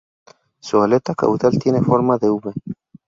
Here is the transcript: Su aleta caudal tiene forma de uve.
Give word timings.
Su 0.59 0.81
aleta 0.81 1.13
caudal 1.13 1.59
tiene 1.59 1.83
forma 1.83 2.17
de 2.17 2.27
uve. 2.31 2.53